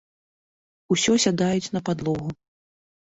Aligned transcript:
Усё 0.95 1.11
сядаюць 1.25 1.73
на 1.77 1.85
падлогу. 1.91 2.29